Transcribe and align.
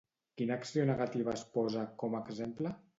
Quina 0.41 0.57
acció 0.61 0.87
negativa 0.93 1.37
es 1.37 1.47
posa 1.59 1.87
com 2.05 2.21
a 2.21 2.27
exemple? 2.29 2.79